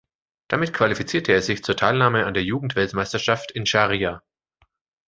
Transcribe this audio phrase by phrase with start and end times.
[0.47, 4.23] Damit qualifizierte er sich zur Teilnahme an der Jugend-Weltmeisterschaft in Sharjah.